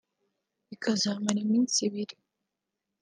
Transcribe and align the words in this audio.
ikazamara 0.75 1.39
iminsi 1.45 1.77
ibiri 1.87 2.15